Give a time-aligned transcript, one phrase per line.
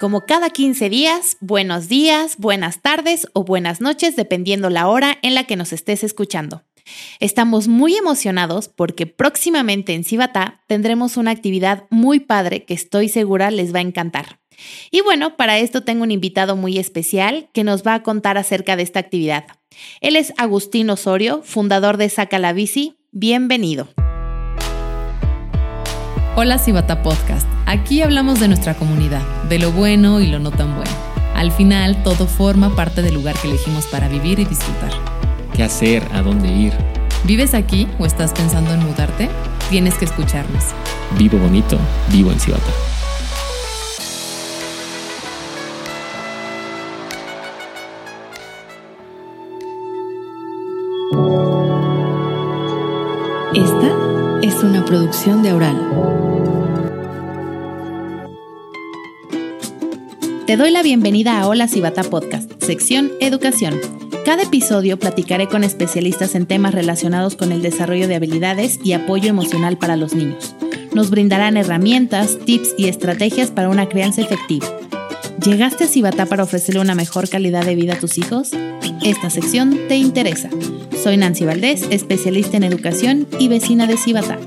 [0.00, 5.34] Como cada 15 días, buenos días, buenas tardes o buenas noches, dependiendo la hora en
[5.34, 6.64] la que nos estés escuchando.
[7.18, 13.50] Estamos muy emocionados porque próximamente en Cibatá tendremos una actividad muy padre que estoy segura
[13.50, 14.40] les va a encantar.
[14.90, 18.76] Y bueno, para esto tengo un invitado muy especial que nos va a contar acerca
[18.76, 19.44] de esta actividad.
[20.00, 22.96] Él es Agustín Osorio, fundador de Saca la Bici.
[23.12, 23.86] Bienvenido.
[26.36, 27.46] Hola Cibata Podcast.
[27.66, 30.90] Aquí hablamos de nuestra comunidad, de lo bueno y lo no tan bueno.
[31.34, 34.92] Al final, todo forma parte del lugar que elegimos para vivir y disfrutar.
[35.54, 36.06] ¿Qué hacer?
[36.12, 36.72] ¿A dónde ir?
[37.24, 39.28] ¿Vives aquí o estás pensando en mudarte?
[39.70, 40.66] Tienes que escucharnos.
[41.18, 41.76] Vivo bonito,
[42.12, 42.89] vivo en Cibata.
[54.62, 55.76] Una producción de Aural.
[60.46, 63.80] Te doy la bienvenida a Hola Cibata Podcast, sección Educación.
[64.24, 69.30] Cada episodio platicaré con especialistas en temas relacionados con el desarrollo de habilidades y apoyo
[69.30, 70.54] emocional para los niños.
[70.92, 74.66] Nos brindarán herramientas, tips y estrategias para una crianza efectiva.
[75.42, 78.50] ¿Llegaste a Cibata para ofrecerle una mejor calidad de vida a tus hijos?
[79.02, 80.50] Esta sección te interesa.
[81.02, 84.38] Soy Nancy Valdés, especialista en educación y vecina de Cibata.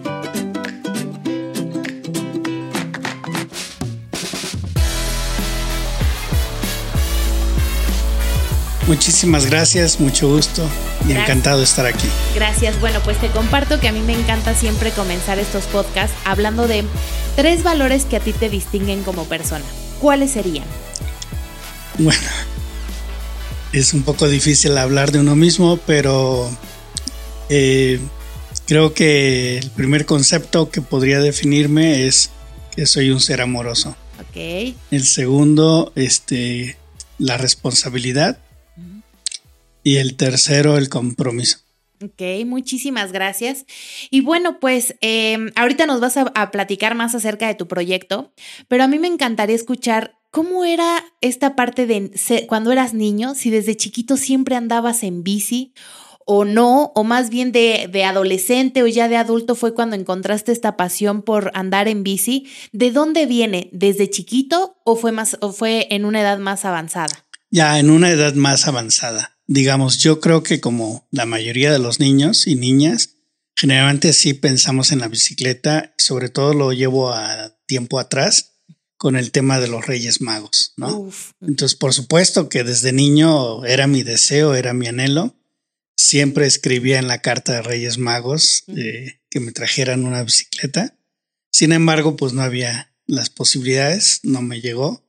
[8.85, 10.63] Muchísimas gracias, mucho gusto
[11.07, 12.07] y encantado de estar aquí.
[12.35, 12.79] Gracias.
[12.79, 16.83] Bueno, pues te comparto que a mí me encanta siempre comenzar estos podcasts hablando de
[17.35, 19.65] tres valores que a ti te distinguen como persona.
[19.99, 20.65] ¿Cuáles serían?
[21.97, 22.27] Bueno,
[23.73, 26.49] es un poco difícil hablar de uno mismo, pero
[27.49, 27.99] eh,
[28.67, 32.29] creo que el primer concepto que podría definirme es
[32.75, 33.95] que soy un ser amoroso.
[34.19, 34.75] Ok.
[34.91, 36.77] El segundo, este,
[37.17, 38.37] la responsabilidad.
[39.85, 41.57] Y el tercero, el compromiso.
[42.01, 43.65] Ok, muchísimas gracias.
[44.09, 48.31] Y bueno, pues em, ahorita nos vas a, a, platicar más acerca de tu proyecto,
[48.69, 52.11] pero a mí me encantaría escuchar cómo era esta parte de
[52.47, 55.75] cuando eras niño, si desde chiquito siempre andabas en bici
[56.25, 60.75] o no, o más bien de, adolescente o ya de adulto fue cuando encontraste esta
[60.75, 62.47] pasión por andar en bici.
[62.71, 63.69] ¿De dónde viene?
[63.73, 67.25] ¿Desde chiquito o fue, más, o fue en una edad más avanzada?
[67.51, 71.99] Ya, en una edad más avanzada digamos, yo creo que como la mayoría de los
[71.99, 73.17] niños y niñas,
[73.55, 78.52] generalmente sí pensamos en la bicicleta, sobre todo lo llevo a tiempo atrás
[79.03, 80.97] con el tema de los Reyes Magos, ¿no?
[80.97, 81.31] Uf.
[81.41, 85.35] Entonces, por supuesto que desde niño era mi deseo, era mi anhelo.
[85.97, 90.95] Siempre escribía en la carta de Reyes Magos eh, que me trajeran una bicicleta.
[91.51, 95.03] Sin embargo, pues no había las posibilidades, no me llegó.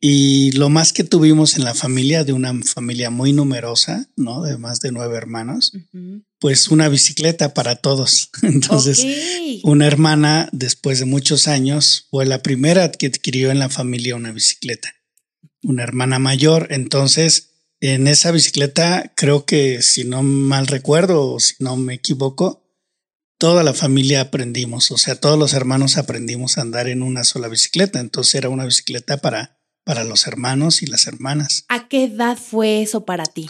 [0.00, 4.42] Y lo más que tuvimos en la familia, de una familia muy numerosa, ¿no?
[4.42, 6.24] De más de nueve hermanos, uh -huh.
[6.38, 8.30] pues una bicicleta para todos.
[8.42, 9.60] Entonces, okay.
[9.64, 14.32] una hermana, después de muchos años, fue la primera que adquirió en la familia una
[14.32, 14.92] bicicleta.
[15.62, 16.68] Una hermana mayor.
[16.70, 22.59] Entonces, en esa bicicleta, creo que si no mal recuerdo o si no me equivoco,
[23.40, 27.48] toda la familia aprendimos, o sea, todos los hermanos aprendimos a andar en una sola
[27.48, 31.64] bicicleta, entonces era una bicicleta para, para los hermanos y las hermanas.
[31.68, 33.48] ¿A qué edad fue eso para ti?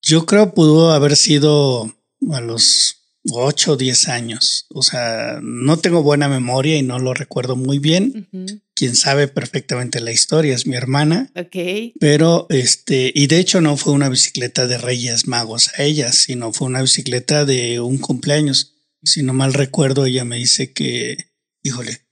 [0.00, 1.92] Yo creo pudo haber sido
[2.30, 7.12] a los 8 o 10 años, o sea, no tengo buena memoria y no lo
[7.12, 8.28] recuerdo muy bien.
[8.32, 8.62] Uh -huh.
[8.74, 11.32] Quien sabe perfectamente la historia es mi hermana.
[11.34, 11.94] Ok.
[11.98, 16.52] Pero este, y de hecho no fue una bicicleta de Reyes Magos a ella, sino
[16.52, 21.16] fue una bicicleta de un cumpleaños si no mal recuerdo, ella me dice que,
[21.62, 22.06] híjole,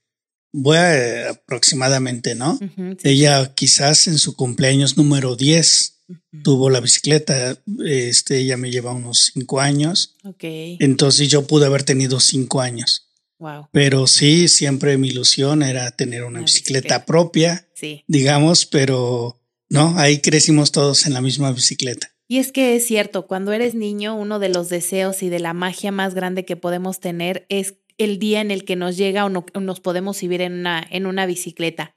[0.51, 2.53] voy a eh, aproximadamente, ¿no?
[2.53, 3.09] Uh -huh, sí.
[3.09, 6.43] Ella quizás en su cumpleaños número 10 uh -huh.
[6.43, 10.15] tuvo la bicicleta, este, ella me lleva unos cinco años.
[10.23, 10.43] Ok.
[10.79, 13.09] Entonces yo pude haber tenido cinco años.
[13.37, 13.67] Wow.
[13.71, 18.03] Pero sí, siempre mi ilusión era tener una, una bicicleta, bicicleta, propia, sí.
[18.07, 22.14] digamos, pero no, ahí crecimos todos en la misma bicicleta.
[22.27, 25.53] Y es que es cierto, cuando eres niño, uno de los deseos y de la
[25.53, 29.29] magia más grande que podemos tener es el día en el que nos llega o,
[29.29, 31.93] no, o nos podemos subir en una, en una bicicleta.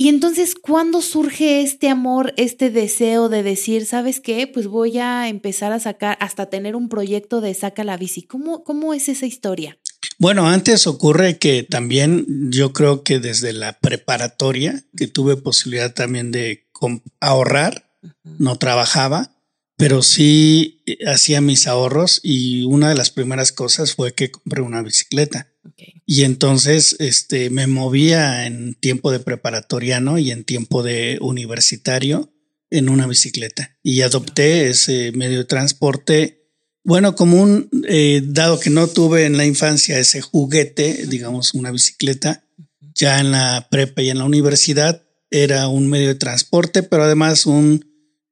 [0.00, 4.46] Y entonces, ¿cuándo surge este amor, este deseo de decir, ¿sabes qué?
[4.46, 8.22] Pues voy a empezar a sacar, hasta tener un proyecto de saca la bici.
[8.22, 9.76] ¿Cómo, cómo es esa historia?
[10.20, 16.30] Bueno, antes ocurre que también yo creo que desde la preparatoria, que tuve posibilidad también
[16.30, 16.68] de
[17.20, 18.36] ahorrar, uh -huh.
[18.38, 19.32] no trabajaba,
[19.78, 24.82] pero sí hacía mis ahorros y una de las primeras cosas fue que compré una
[24.82, 25.52] bicicleta.
[26.04, 32.34] Y entonces este, me movía en tiempo de preparatoriano y en tiempo de universitario
[32.70, 33.78] en una bicicleta.
[33.84, 36.50] Y adopté ese medio de transporte,
[36.82, 41.70] bueno, como un, eh, dado que no tuve en la infancia ese juguete, digamos, una
[41.70, 42.44] bicicleta,
[42.96, 47.46] ya en la prepa y en la universidad era un medio de transporte, pero además
[47.46, 47.88] un,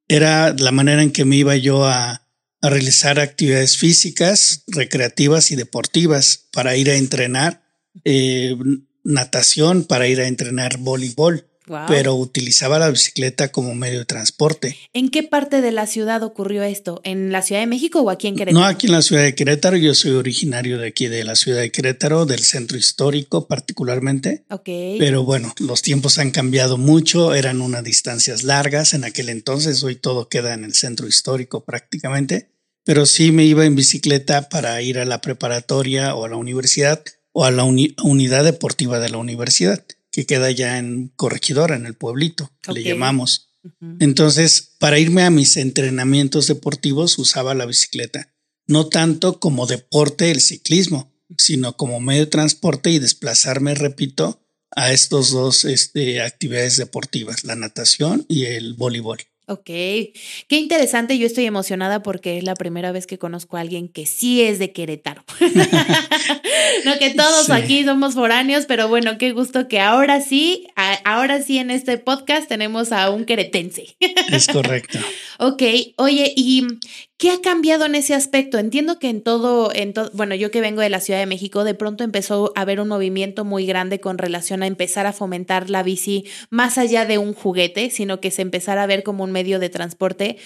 [0.08, 2.23] era la manera en que me iba yo a,
[2.62, 7.62] realizar actividades físicas, recreativas y deportivas para ir a entrenar
[8.05, 8.56] eh,
[9.05, 11.87] natación, para ir a entrenar voleibol, Wow.
[11.89, 14.77] pero utilizaba la bicicleta como medio de transporte.
[14.93, 17.01] ¿En qué parte de la ciudad ocurrió esto?
[17.05, 18.61] ¿En la Ciudad de México o aquí en Querétaro?
[18.61, 21.61] No aquí en la ciudad de Querétaro, yo soy originario de aquí de la ciudad
[21.61, 24.45] de Querétaro, del centro histórico particularmente.
[24.51, 24.65] Ok.
[24.99, 29.97] Pero bueno, los tiempos han cambiado mucho, eran unas distancias largas en aquel entonces, hoy
[29.97, 32.51] todo queda en el centro histórico prácticamente,
[32.85, 37.03] pero sí me iba en bicicleta para ir a la preparatoria o a la universidad
[37.33, 39.85] o a la uni- unidad deportiva de la universidad,
[40.17, 43.51] que queda ya en Corregidora, en el pueblito, le llamamos.
[44.01, 48.35] Entonces, para irme a mis entrenamientos deportivos usaba la bicicleta,
[48.67, 54.41] no tanto como deporte el ciclismo, sino como medio de transporte y desplazarme, repito,
[54.75, 59.19] a estos dos este, actividades deportivas, la natación y el voleibol.
[59.48, 60.12] Ok, qué
[60.50, 61.19] interesante.
[61.19, 64.58] Yo estoy emocionada porque es la primera vez que conozco a alguien que sí es
[64.58, 65.25] de Querétaro.
[66.84, 67.52] no que todos Sí.
[67.52, 71.98] aquí somos foráneos, pero bueno, qué gusto que ahora sí, a- ahora sí en este
[71.98, 73.96] podcast tenemos a un queretense.
[74.31, 74.98] Es correcto.
[75.38, 75.62] Ok,
[75.98, 76.66] oye, ¿y
[77.19, 78.59] qué ha cambiado en ese aspecto?
[78.59, 81.65] Entiendo que en todo, en todo, bueno, yo que vengo de la Ciudad de México,
[81.65, 85.71] de pronto empezó a haber un movimiento muy grande con relación a empezar a fomentar
[85.71, 89.33] la bici más allá de un juguete, sino que se empezara a ver como un
[89.33, 90.37] medio de transporte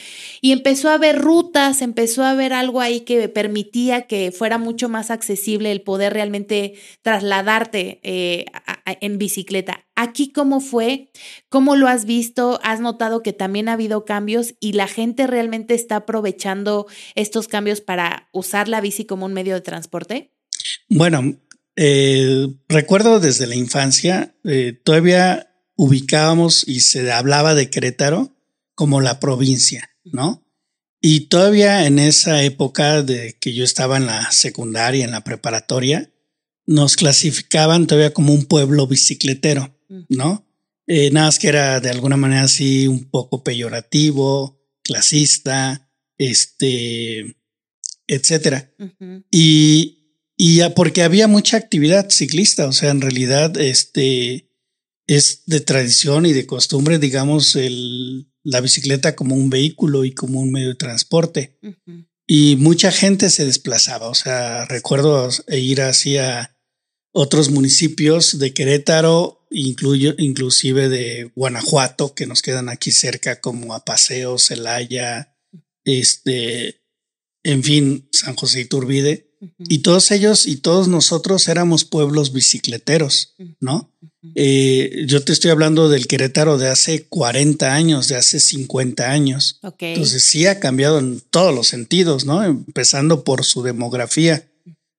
[0.41, 4.89] y empezó a haber rutas, empezó a haber algo ahí que permitía que fuera mucho
[4.89, 8.47] más accesible el poder realmente trasladarte eh,
[9.01, 9.85] en bicicleta.
[9.97, 11.11] Aquí cómo fue,
[11.51, 15.75] cómo lo has visto, has notado que también ha habido cambios y la gente realmente
[15.75, 16.60] está aprovechando
[17.15, 20.33] estos cambios para usar la bici como un medio de transporte.
[20.89, 21.41] Bueno,
[21.77, 28.37] eh, recuerdo desde la infancia, eh, todavía ubicábamos y se hablaba de Querétaro
[28.75, 30.45] como la provincia, ¿no?
[31.01, 36.12] Y todavía en esa época de que yo estaba en la secundaria, en la preparatoria,
[36.67, 39.75] nos clasificaban todavía como un pueblo bicicletero,
[40.09, 40.47] ¿no?
[40.87, 45.90] Eh, nada más que era de alguna manera así un poco peyorativo, clasista,
[46.21, 47.35] este,
[48.07, 48.71] etcétera.
[49.31, 54.51] Y, y ya porque había mucha actividad ciclista, o sea, en realidad este
[55.07, 60.41] es de tradición y de costumbre, digamos, el, la bicicleta como un vehículo y como
[60.41, 61.59] un medio de transporte.
[62.27, 66.55] Y mucha gente se desplazaba, o sea, recuerdo ir hacia
[67.13, 73.85] otros municipios de Querétaro, incluyo, inclusive de Guanajuato, que nos quedan aquí cerca, como a
[73.85, 75.35] Paseo, Celaya,
[75.85, 76.82] este,
[77.43, 79.31] en fin, San José Iturbide.
[79.59, 83.91] Y todos ellos y todos nosotros éramos pueblos bicicleteros, ¿no?
[84.35, 89.59] Eh, yo te estoy hablando del Querétaro de hace 40 años, de hace 50 años.
[89.62, 89.77] Ok.
[89.81, 92.44] Entonces sí ha cambiado en todos los sentidos, ¿no?
[92.44, 94.53] Empezando por su demografía,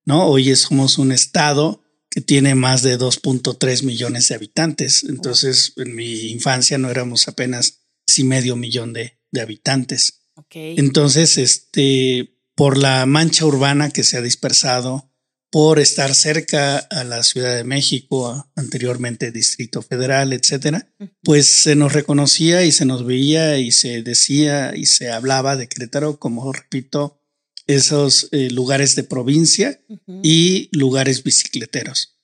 [0.04, 0.26] ¿no?
[0.26, 5.04] Hoy somos un estado que tiene más de 2.3 millones de habitantes.
[5.04, 10.21] Entonces en mi infancia no éramos apenas sí medio millón de, de habitantes.
[10.50, 15.12] Entonces, este, por la mancha urbana que se ha dispersado,
[15.52, 20.88] por estar cerca a la Ciudad de México, anteriormente Distrito Federal, etcétera,
[21.22, 25.68] pues se nos reconocía y se nos veía y se decía y se hablaba de
[25.68, 27.20] Querétaro como, repito,
[27.66, 29.78] esos eh, lugares de provincia
[30.22, 32.16] y lugares bicicleteros.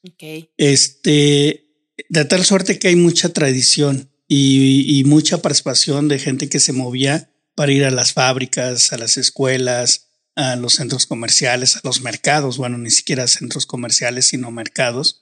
[0.57, 1.67] Este,
[2.09, 6.73] de tal suerte que hay mucha tradición y, y mucha participación de gente que se
[6.73, 12.03] movía para ir a las fábricas, a las escuelas, a los centros comerciales, a los
[12.03, 15.19] mercados, bueno, ni siquiera centros comerciales, sino mercados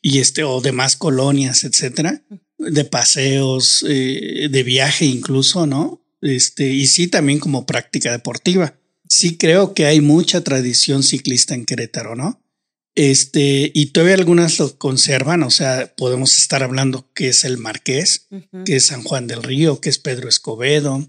[0.00, 2.24] y este o demás colonias, etcétera,
[2.56, 6.02] de paseos, eh, de viaje incluso, ¿no?
[6.22, 8.80] Este, y sí también como práctica deportiva.
[9.06, 12.42] Sí creo que hay mucha tradición ciclista en Querétaro, ¿no?
[12.94, 18.28] Este, y todavía algunas lo conservan, o sea, podemos estar hablando que es el Marqués,
[18.64, 21.06] que es San Juan del Río, que es Pedro Escobedo,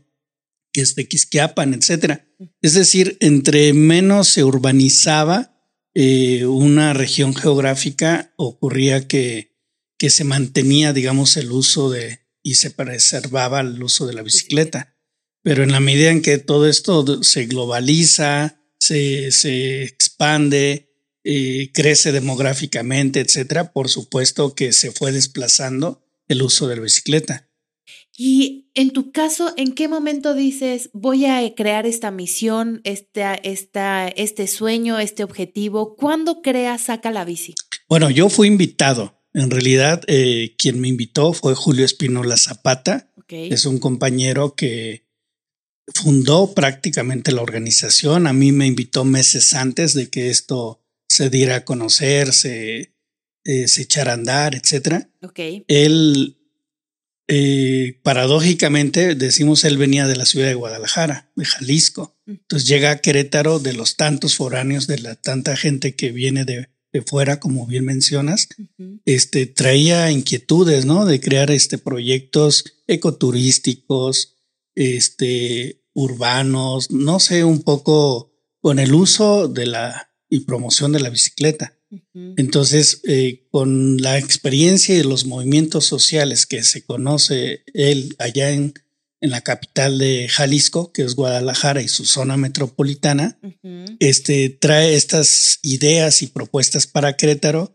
[0.77, 2.27] que es Tequisquiapan, etcétera.
[2.62, 5.60] Es decir, entre menos se urbanizaba
[5.96, 9.57] eh, una región geográfica, ocurría que,
[9.98, 14.96] que se mantenía, digamos, el uso de y se preservaba el uso de la bicicleta.
[15.41, 20.93] Pero en la medida en que todo esto se globaliza, se, se expande,
[21.24, 27.47] eh, crece demográficamente, etcétera, por supuesto que se fue desplazando el uso de la bicicleta.
[28.20, 34.08] Y en tu caso, ¿en qué momento dices voy a crear esta misión, esta, esta,
[34.08, 35.96] este sueño, este objetivo?
[35.96, 37.54] ¿Cuándo creas Saca la Bici?
[37.88, 39.22] Bueno, yo fui invitado.
[39.34, 43.14] En realidad, eh, quien me invitó fue Julio Espinola Zapata.
[43.30, 45.06] Es un compañero que
[45.94, 48.26] fundó prácticamente la organización.
[48.26, 52.96] A mí me invitó meses antes de que esto se diera a conocer, se,
[53.44, 55.08] eh, se echara a andar, etc.
[55.22, 55.66] Okay.
[55.68, 56.37] Él,
[57.27, 62.15] eh, paradójicamente, decimos, él venía de la ciudad de Guadalajara, de Jalisco.
[62.25, 66.69] Entonces llega a Querétaro de los tantos foráneos, de la tanta gente que viene de,
[66.93, 68.48] de fuera, como bien mencionas,
[69.05, 71.05] este, traía inquietudes, ¿no?
[71.05, 74.38] De crear este, proyectos ecoturísticos,
[74.75, 81.10] este, urbanos, no sé, un poco con el uso de la y promoción de la
[81.10, 81.76] bicicleta.
[82.13, 88.74] Entonces, eh, con la experiencia y los movimientos sociales que se conoce él allá en
[89.22, 93.39] en la capital de Jalisco, que es Guadalajara y su zona metropolitana,
[94.00, 97.74] este, trae estas ideas y propuestas para Querétaro.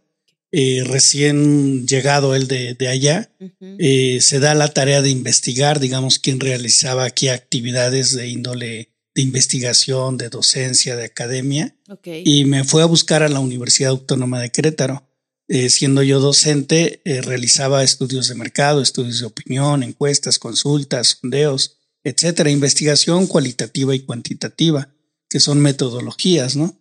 [0.55, 3.31] Eh, recién llegado él de, allá,
[3.79, 9.23] eh, se da la tarea de investigar, digamos, quién realizaba aquí actividades de índole de
[9.23, 14.51] investigación, de docencia, de academia, y me fue a buscar a la Universidad Autónoma de
[14.51, 15.07] Querétaro.
[15.49, 21.77] Eh, siendo yo docente, eh, realizaba estudios de mercado, estudios de opinión, encuestas, consultas, sondeos,
[22.05, 24.89] etcétera, investigación cualitativa y cuantitativa,
[25.29, 26.79] que son metodologías, ¿no?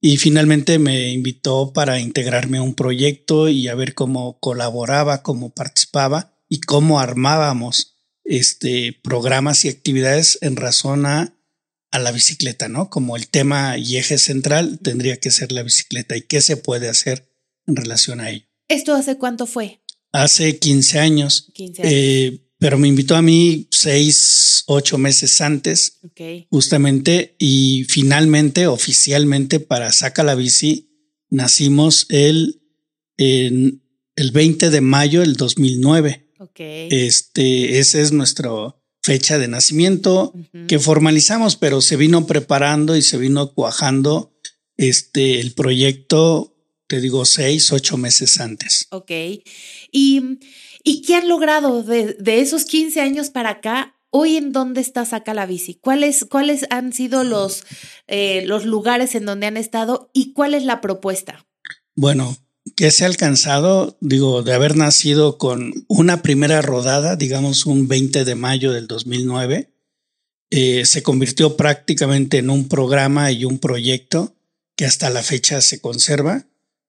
[0.00, 5.50] Y finalmente me invitó para integrarme a un proyecto y a ver cómo colaboraba, cómo
[5.50, 11.33] participaba y cómo armábamos este, programas y actividades en razón a,
[11.94, 12.90] a la bicicleta, ¿no?
[12.90, 16.88] Como el tema y eje central tendría que ser la bicicleta y qué se puede
[16.88, 17.30] hacer
[17.68, 18.44] en relación a ello.
[18.66, 19.80] ¿Esto hace cuánto fue?
[20.10, 21.52] Hace 15 años.
[21.54, 21.92] 15 años.
[21.94, 26.00] Eh, pero me invitó a mí seis, ocho meses antes,
[26.50, 30.90] justamente, y finalmente, oficialmente, para Saca la Bici,
[31.30, 32.60] nacimos el,
[33.18, 33.84] en,
[34.16, 36.26] el 20 de mayo del 2009.
[36.40, 36.88] Okay.
[36.90, 38.50] Este, esa es nuestra
[39.04, 40.32] fecha de nacimiento
[40.66, 44.32] que formalizamos, pero se vino preparando y se vino cuajando
[44.78, 46.54] este, el proyecto
[46.86, 48.86] te digo, seis, ocho meses antes.
[48.90, 49.10] Ok.
[49.90, 50.38] ¿Y,
[50.82, 53.96] y qué han logrado de, esos 15 años para acá?
[54.10, 55.74] Hoy en dónde está Saca la Bici?
[55.74, 57.64] ¿Cuáles, cuáles han sido los,
[58.06, 61.46] eh, los lugares en donde han estado y cuál es la propuesta?
[61.96, 62.36] Bueno,
[62.76, 68.24] que se ha alcanzado, digo, de haber nacido con una primera rodada, digamos un 20
[68.24, 69.70] de mayo del 2009,
[70.50, 74.36] eh, se convirtió prácticamente en un programa y un proyecto
[74.76, 76.46] que hasta la fecha se conserva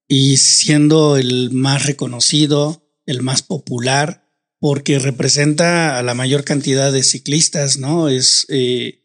[0.07, 7.03] y siendo el más reconocido, el más popular, porque representa a la mayor cantidad de
[7.03, 8.09] ciclistas, ¿no?
[8.09, 9.03] Es eh,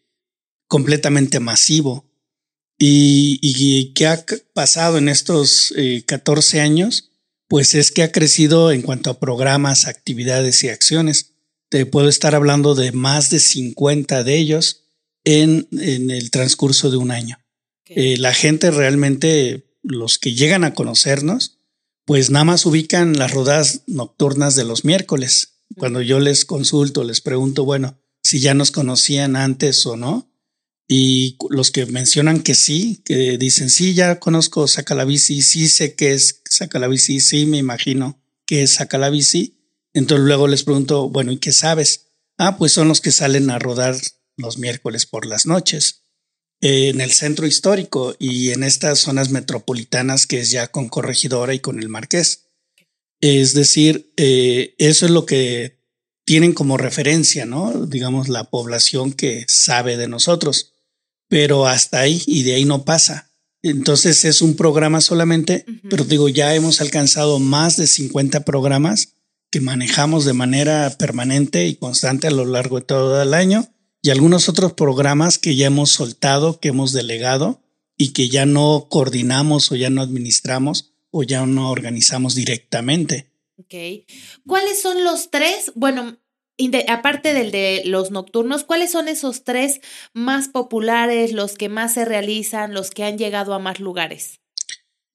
[0.67, 2.10] completamente masivo.
[2.83, 5.75] Y, y, qué ha pasado en estos
[6.07, 7.11] 14 eh, años,
[7.47, 11.35] pues es que ha crecido en cuanto a programas, actividades y acciones.
[11.69, 14.85] Te puedo estar hablando de más de 50 de ellos
[15.25, 17.39] en, en el transcurso de un año.
[17.87, 21.59] Eh, la gente realmente los que llegan a conocernos,
[22.05, 25.55] pues nada más ubican las rodadas nocturnas de los miércoles.
[25.77, 30.30] Cuando yo les consulto, les pregunto, bueno, si ya nos conocían antes o no.
[30.93, 35.69] Y los que mencionan que sí, que dicen, sí, ya conozco Saca la Bici, sí
[35.69, 39.57] sé qué es Saca la Bici, sí me imagino que es Saca la Bici.
[39.95, 42.09] Entonces luego les pregunto, bueno, ¿y qué sabes?
[42.39, 43.95] Ah, pues son los que salen a rodar
[44.37, 46.03] los miércoles por las noches
[46.61, 51.61] en el centro histórico y en estas zonas metropolitanas que es ya con Corregidora y
[51.61, 52.49] con el Marqués.
[53.21, 55.79] Es decir, eh, eso es lo que
[56.25, 57.87] tienen como referencia, ¿no?
[57.87, 60.73] Digamos, la población que sabe de nosotros,
[61.31, 63.31] pero hasta ahí y de ahí no pasa.
[63.63, 69.15] Entonces es un programa solamente, pero digo, ya hemos alcanzado más de 50 programas
[69.51, 73.69] que manejamos de manera permanente y constante a lo largo de todo el año
[74.03, 77.63] y algunos otros programas que ya hemos soltado, que hemos delegado
[77.97, 83.31] y que ya no coordinamos o ya no administramos o ya no organizamos directamente.
[83.57, 83.75] Ok.
[84.47, 85.71] ¿Cuáles son los tres?
[85.77, 86.17] Bueno,
[86.89, 89.81] aparte del de los nocturnos, ¿cuáles son esos tres
[90.13, 94.41] más populares, los que más se realizan, los que han llegado a más lugares?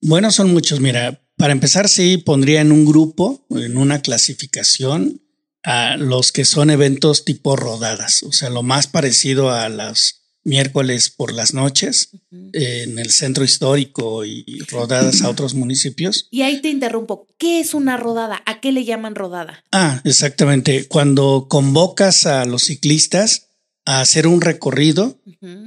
[0.01, 0.79] Bueno, son muchos.
[0.79, 5.21] Mira, para empezar, sí pondría en un grupo, en una clasificación,
[5.65, 11.09] a los que son eventos tipo rodadas, o sea, lo más parecido a las miércoles
[11.09, 16.27] por las noches en el centro histórico y rodadas a otros municipios.
[16.31, 18.41] Y ahí te interrumpo, ¿qué es una rodada?
[18.45, 19.65] ¿A qué le llaman rodada?
[19.71, 20.87] Ah, exactamente.
[20.87, 23.49] Cuando convocas a los ciclistas
[23.85, 25.19] a hacer un recorrido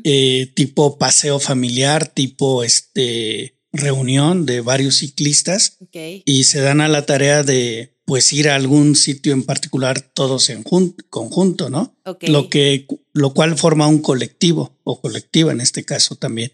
[0.05, 5.79] eh, tipo paseo familiar, tipo este reunión de varios ciclistas
[6.25, 10.49] y se dan a la tarea de pues ir a algún sitio en particular todos
[10.49, 11.95] en conjunto, ¿no?
[12.23, 16.53] Lo que lo cual forma un colectivo o colectiva en este caso también.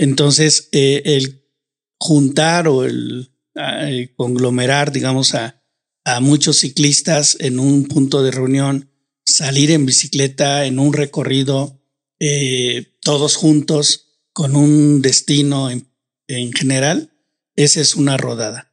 [0.00, 1.44] Entonces eh, el
[2.00, 5.62] juntar o el, eh, conglomerar, digamos, a,
[6.04, 8.90] a muchos ciclistas en un punto de reunión,
[9.24, 11.80] salir en bicicleta en un recorrido
[12.18, 15.86] eh, todos juntos con un destino en,
[16.54, 17.12] general,
[17.54, 18.72] esa es una rodada.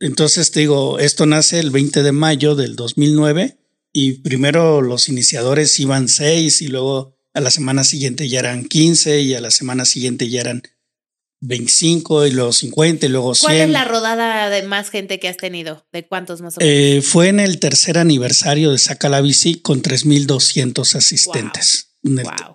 [0.00, 3.58] Entonces te digo, esto nace el 20 de mayo del 2009
[3.92, 9.20] y primero los iniciadores iban seis y luego a la semana siguiente ya eran 15
[9.20, 10.62] y a la semana siguiente ya eran
[11.40, 13.46] 25 y luego 50 y luego 100.
[13.46, 15.86] ¿Cuál es la rodada de más gente que has tenido?
[15.92, 16.74] ¿De cuántos más o menos?
[16.74, 21.96] Eh, fue en el tercer aniversario de Saca la Bici con 3.200 asistentes.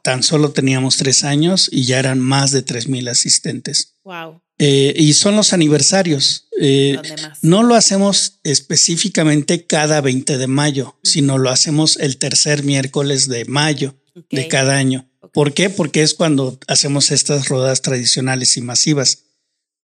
[0.04, 3.96] Tan solo teníamos tres años y ya eran más de 3.000 asistentes.
[4.04, 4.42] Wow.
[4.58, 6.48] Eh, y son los aniversarios.
[6.60, 6.98] Eh,
[7.42, 13.46] no lo hacemos específicamente cada 20 de mayo, sino lo hacemos el tercer miércoles de
[13.46, 13.96] mayo
[14.30, 15.10] de cada año.
[15.34, 15.70] ¿Por qué?
[15.70, 19.24] Porque es cuando hacemos estas rodas tradicionales y masivas.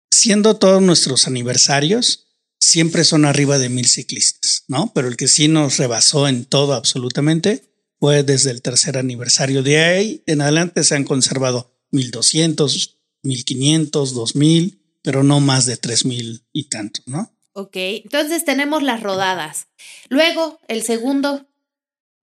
[0.10, 2.28] Siendo todos nuestros aniversarios,
[2.60, 4.94] siempre son arriba de mil ciclistas, ¿no?
[4.96, 7.64] Pero el que sí nos rebasó en todo absolutamente
[8.00, 9.64] fue desde el tercer aniversario.
[9.64, 16.44] De ahí en adelante se han conservado 1200, 1500, 2000, pero no más de 3000
[16.54, 17.34] y tanto, ¿no?
[17.54, 19.68] Ok, entonces tenemos las rodadas.
[20.10, 21.48] Luego, el segundo.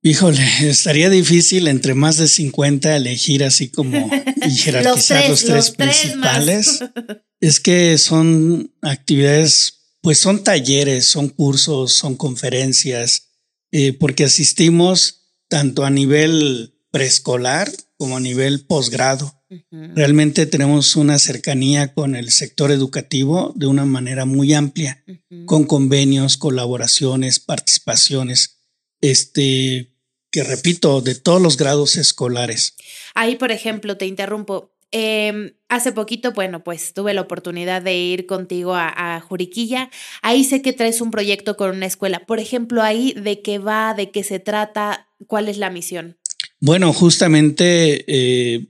[0.02, 4.10] Híjole, estaría difícil entre más de 50 elegir así como
[4.46, 6.80] y jerarquizar los tres, principales.
[7.40, 13.28] es que son actividades, pues son talleres, son cursos, son conferencias,
[13.70, 19.39] eh, porque asistimos tanto a nivel preescolar como a nivel posgrado.
[19.70, 25.02] Realmente tenemos una cercanía con el sector educativo de una manera muy amplia,
[25.46, 28.60] con convenios, colaboraciones, participaciones,
[29.00, 29.90] este,
[30.30, 32.76] que repito, de todos los grados escolares.
[33.14, 34.72] Ahí, por ejemplo, te interrumpo.
[34.92, 39.90] Em, hace poquito, bueno, pues tuve la oportunidad de ir contigo a, a, Juriquilla.
[40.22, 42.26] Ahí sé que traes un proyecto con una escuela.
[42.26, 46.16] Por ejemplo, ahí de qué va, de qué se trata, cuál es la misión.
[46.60, 48.66] Bueno, justamente eh,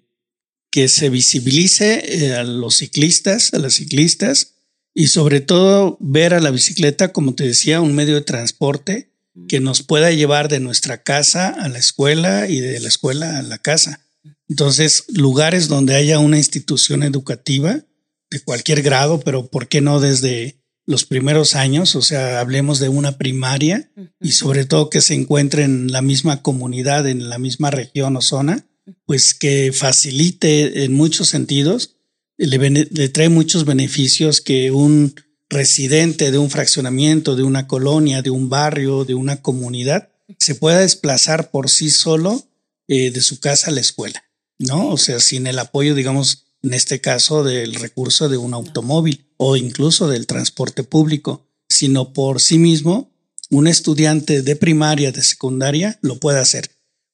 [0.70, 4.54] que se visibilice eh, a los ciclistas, a las ciclistas
[4.94, 9.10] y sobre todo ver a la bicicleta, como te decía, un medio de transporte
[9.48, 13.42] que nos pueda llevar de nuestra casa a la escuela y de la escuela a
[13.42, 14.00] la casa.
[14.48, 17.84] Entonces, lugares donde haya una institución educativa
[18.30, 21.94] de cualquier grado, pero ¿por qué no desde los primeros años?
[21.94, 26.42] O sea, hablemos de una primaria y sobre todo que se encuentre en la misma
[26.42, 28.66] comunidad, en la misma región o zona,
[29.06, 31.96] pues que facilite en muchos sentidos,
[32.36, 35.14] le, trae muchos beneficios que un
[35.48, 40.80] residente de un fraccionamiento, de una colonia, de un barrio, de una comunidad, se pueda
[40.80, 42.46] desplazar por sí solo
[42.88, 44.24] eh, de su casa a la escuela,
[44.58, 44.88] ¿no?
[44.88, 49.56] O sea, sin el apoyo, digamos, en este caso, del recurso de un automóvil o
[49.56, 53.10] incluso del transporte público, sino por sí mismo,
[53.50, 56.70] un estudiante de primaria, de secundaria, lo puede hacer.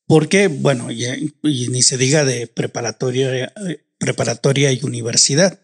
[0.07, 3.53] Porque, bueno, y, ni se diga de preparatoria,
[3.99, 5.61] preparatoria y universidad,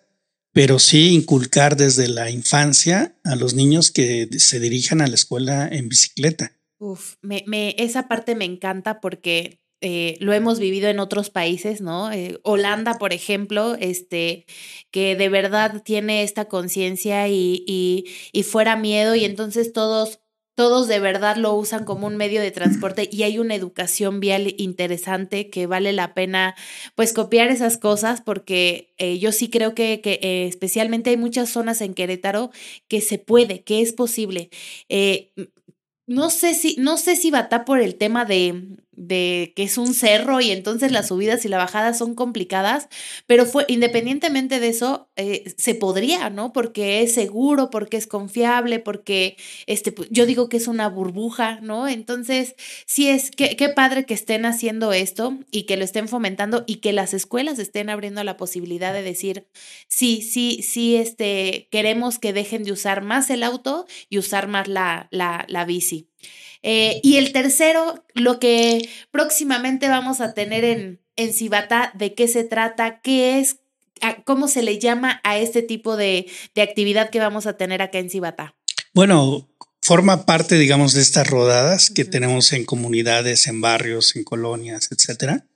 [0.52, 5.68] pero sí inculcar desde la infancia a los niños que se dirijan a la escuela
[5.70, 6.52] en bicicleta.
[6.78, 11.80] Uf, me, me, esa parte me encanta porque eh, lo hemos vivido en otros países,
[11.80, 12.12] ¿no?
[12.12, 14.46] Eh, Holanda, por ejemplo, este,
[14.92, 20.20] que de verdad tiene esta conciencia y, y, y, fuera miedo y entonces todos
[20.54, 24.54] todos de verdad lo usan como un medio de transporte y hay una educación vial
[24.58, 26.54] interesante que vale la pena
[26.94, 31.48] pues copiar esas cosas porque eh, yo sí creo que, que eh, especialmente hay muchas
[31.50, 32.50] zonas en Querétaro
[32.88, 34.50] que se puede, que es posible.
[34.88, 35.32] Eh,
[36.06, 39.94] no sé si, no sé si bata por el tema de, de que es un
[39.94, 42.88] cerro y entonces las subidas y las bajadas son complicadas,
[43.26, 46.52] pero fue independientemente de eso, eh, se podría, ¿no?
[46.52, 51.60] Porque es seguro, porque es confiable, porque este, pues, yo digo que es una burbuja,
[51.62, 51.88] ¿no?
[51.88, 52.54] Entonces,
[52.86, 56.76] sí es, qué, qué padre que estén haciendo esto y que lo estén fomentando y
[56.76, 59.46] que las escuelas estén abriendo la posibilidad de decir,
[59.88, 64.68] sí, sí, sí, este, queremos que dejen de usar más el auto y usar más
[64.68, 66.08] la, la, la bici.
[66.62, 72.28] Eh, y el tercero, lo que próximamente vamos a tener en, en Cibatá, de qué
[72.28, 73.56] se trata, qué es,
[74.24, 77.98] cómo se le llama a este tipo de, de actividad que vamos a tener acá
[77.98, 78.54] en Cibatá.
[78.94, 79.48] Bueno,
[79.80, 85.46] forma parte, digamos, de estas rodadas que tenemos en comunidades, en barrios, en colonias, etcétera.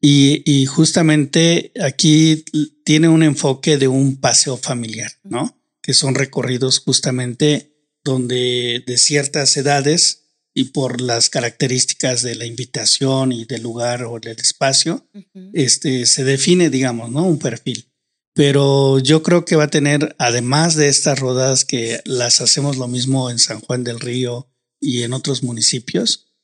[0.00, 2.44] Y, y, justamente aquí
[2.84, 5.60] tiene un enfoque de un paseo familiar, ¿no?
[5.82, 10.17] Que son recorridos justamente donde de ciertas edades
[10.58, 15.08] y por las características de la invitación y del lugar o del espacio,
[15.52, 17.22] este, se define, digamos, ¿no?
[17.22, 17.92] Un perfil.
[18.34, 22.88] Pero yo creo que va a tener, además de estas rodadas que las hacemos lo
[22.88, 26.34] mismo en San Juan del Río y en otros municipios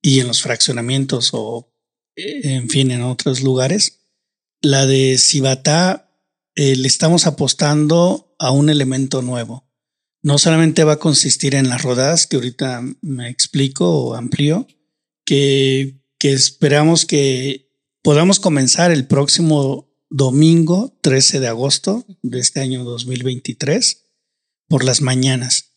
[0.00, 1.74] y en los fraccionamientos o,
[2.14, 4.06] eh, en fin, en otros lugares,
[4.62, 6.16] la de Cibatá
[6.54, 9.68] eh, le estamos apostando a un elemento nuevo
[10.24, 14.66] no solamente va a consistir en las rodadas, que ahorita me explico o amplío,
[15.26, 17.70] que, que esperamos que
[18.02, 24.06] podamos comenzar el próximo domingo 13 de agosto de este año 2023
[24.66, 25.74] por las mañanas,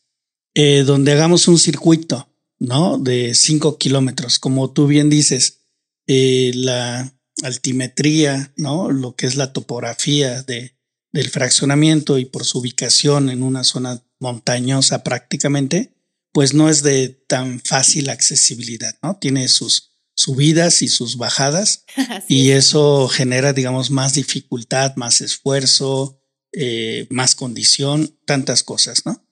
[0.53, 2.97] eh, donde hagamos un circuito, ¿no?
[2.97, 4.39] De 5 kilómetros.
[4.39, 5.59] Como tú bien dices,
[6.07, 8.91] eh, la altimetría, ¿no?
[8.91, 10.77] Lo que es la topografía de,
[11.11, 15.93] del fraccionamiento y por su ubicación en una zona montañosa prácticamente,
[16.31, 19.17] pues no es de tan fácil accesibilidad, ¿no?
[19.17, 21.85] Tiene sus subidas y sus bajadas
[22.27, 26.21] y eso genera, digamos, más dificultad, más esfuerzo,
[26.53, 29.23] eh, más condición, tantas cosas, ¿no?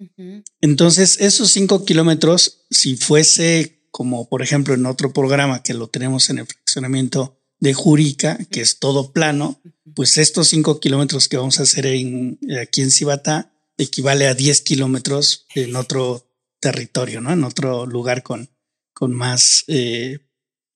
[0.62, 6.30] Entonces, esos cinco kilómetros, si fuese como, por ejemplo, en otro programa que lo tenemos
[6.30, 9.62] en el fraccionamiento de Jurica, que es todo plano,
[9.96, 14.62] pues estos cinco kilómetros que vamos a hacer en, aquí en Cibatá, equivale a 10
[14.62, 16.28] kilómetros en otro
[16.60, 17.32] territorio, ¿no?
[17.32, 18.50] En otro lugar con,
[18.94, 20.20] con más, eh,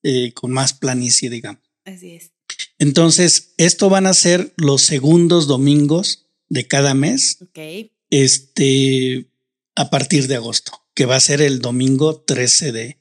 [0.03, 1.63] eh, con más planicie, digamos.
[1.85, 2.31] Así es.
[2.77, 7.37] Entonces, esto van a ser los segundos domingos de cada mes.
[7.41, 7.91] Ok.
[8.09, 9.29] Este,
[9.75, 12.97] a partir de agosto, que va a ser el domingo 13 de,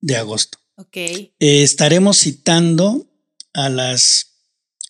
[0.00, 0.58] de agosto.
[0.76, 0.96] Ok.
[0.96, 3.10] Eh, estaremos citando
[3.52, 4.34] a las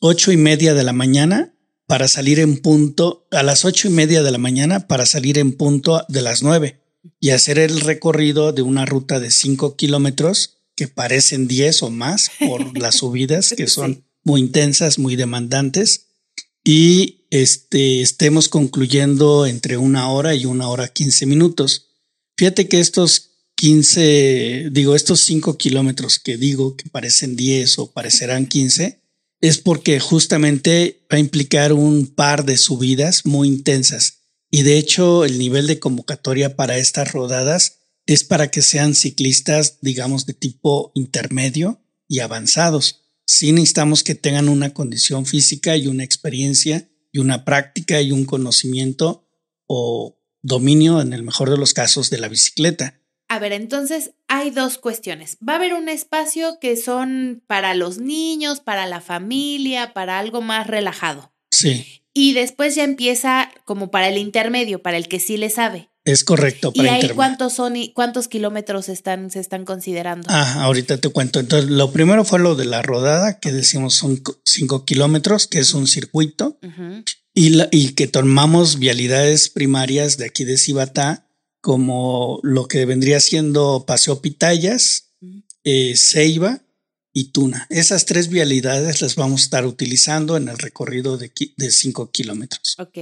[0.01, 1.54] ocho y media de la mañana
[1.87, 5.53] para salir en punto a las ocho y media de la mañana para salir en
[5.53, 6.81] punto de las nueve
[7.21, 12.31] y hacer el recorrido de una ruta de cinco kilómetros que parecen diez o más
[12.39, 16.07] por las subidas que son muy intensas, muy demandantes
[16.65, 21.91] y este, estemos concluyendo entre una hora y una hora quince minutos.
[22.39, 28.47] Fíjate que estos 15, digo, estos cinco kilómetros que digo que parecen diez o parecerán
[28.47, 29.04] quince
[29.45, 34.21] es porque justamente va a implicar un par de subidas muy intensas.
[34.51, 39.81] Y de hecho, el nivel de convocatoria para estas rodadas es para que sean ciclistas,
[39.83, 43.03] digamos, de tipo intermedio y avanzados.
[43.27, 48.25] Sí necesitamos que tengan una condición física y una experiencia y una práctica y un
[48.25, 49.29] conocimiento
[49.67, 52.99] o dominio, en el mejor de los casos, de la bicicleta.
[53.29, 55.39] A ver, entonces hay dos cuestiones.
[55.47, 60.41] Va a haber un espacio que son para los niños, para la familia, para algo
[60.41, 61.33] más relajado.
[61.51, 62.03] Sí.
[62.13, 65.89] Y después ya empieza como para el intermedio, para el que sí le sabe.
[66.05, 66.73] Es correcto.
[66.73, 70.27] Para ¿Y ahí cuántos son y cuántos kilómetros están, se están considerando?
[70.31, 71.41] Ah, ahorita te cuento.
[71.41, 75.73] Entonces, lo primero fue lo de la rodada, que decimos son cinco kilómetros, que es
[75.73, 76.59] un circuito,
[77.33, 81.24] y, la, y que tomamos vialidades primarias de aquí de Cibatá
[81.65, 85.15] como lo que vendría siendo Paseo Pitayas,
[85.65, 86.63] eh, Ceiba
[87.11, 87.67] y Tuna.
[87.71, 92.77] Esas tres vialidades las vamos a estar utilizando en el recorrido de, de cinco kilómetros.
[92.79, 92.99] Ok.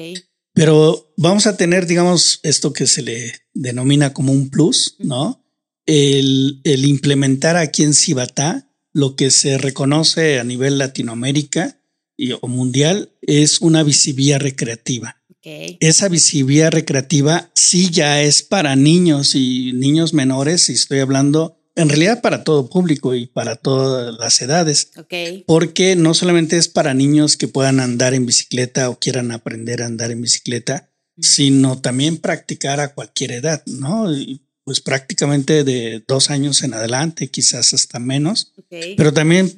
[0.55, 5.45] Pero vamos a tener, digamos, esto que se le denomina como un plus, ¿no?
[5.85, 11.81] El, el implementar aquí en Cibatá lo que se reconoce a nivel Latinoamérica
[12.17, 15.21] y, o mundial es una visivía recreativa.
[15.81, 21.89] Esa visibilidad recreativa sí ya es para niños y niños menores, y estoy hablando en
[21.89, 24.91] realidad para todo público y para todas las edades.
[25.47, 29.87] Porque no solamente es para niños que puedan andar en bicicleta o quieran aprender a
[29.87, 34.09] andar en bicicleta, sino también practicar a cualquier edad, ¿no?
[34.65, 38.53] pues prácticamente de dos años en adelante, quizás hasta menos.
[38.69, 39.53] Pero también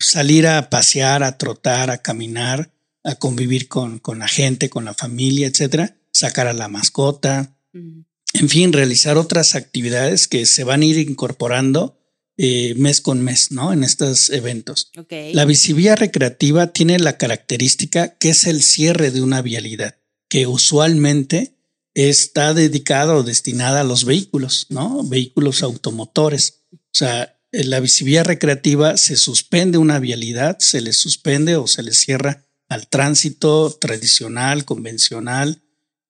[0.00, 2.72] salir a pasear, a trotar, a caminar
[3.08, 8.48] a convivir con, con la gente, con la familia, etcétera, sacar a la mascota, en
[8.48, 11.98] fin, realizar otras actividades que se van a ir incorporando
[12.36, 13.72] eh, mes con mes, ¿no?
[13.72, 14.92] En estos eventos.
[15.32, 19.96] La visibilidad recreativa tiene la característica que es el cierre de una vialidad,
[20.28, 21.56] que usualmente
[21.94, 25.02] está dedicada o destinada a los vehículos, ¿no?
[25.02, 26.64] Vehículos automotores.
[26.72, 31.92] O sea, la visibilidad recreativa se suspende una vialidad, se le suspende o se le
[31.92, 35.62] cierra al tránsito tradicional, convencional,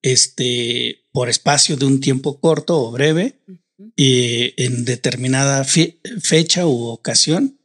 [0.02, 3.40] este, por espacio de un tiempo corto o breve,
[3.96, 7.58] eh, en determinada fecha u ocasión,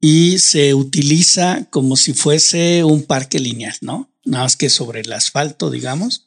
[0.00, 4.14] y se utiliza como si fuese un parque lineal, ¿no?
[4.24, 6.26] Nada más que sobre el asfalto, digamos.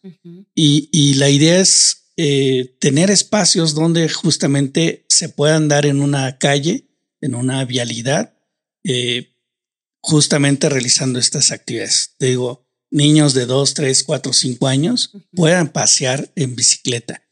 [0.56, 6.40] y, y, la idea es eh, tener espacios donde justamente se pueda andar en una
[6.40, 6.86] calle,
[7.22, 8.34] en una vialidad,
[8.84, 9.37] eh,
[10.08, 12.16] justamente realizando estas actividades.
[12.18, 17.24] Digo, niños de 2, 3, 4, 5 años puedan pasear en bicicleta.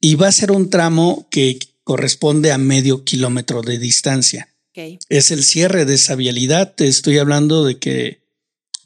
[0.00, 4.48] Y va a ser un tramo que corresponde a medio kilómetro de distancia.
[5.10, 6.74] Es el cierre de esa vialidad.
[6.74, 8.22] Te estoy hablando de que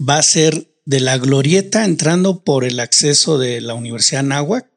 [0.00, 4.68] va a ser de la glorieta entrando por el acceso de la Universidad Náhuac.